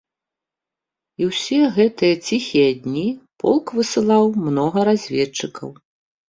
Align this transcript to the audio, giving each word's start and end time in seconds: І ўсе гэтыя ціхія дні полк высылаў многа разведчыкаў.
І 1.23 1.27
ўсе 1.31 1.59
гэтыя 1.75 2.15
ціхія 2.27 2.71
дні 2.85 3.03
полк 3.45 3.65
высылаў 3.81 4.25
многа 4.49 4.79
разведчыкаў. 4.91 5.69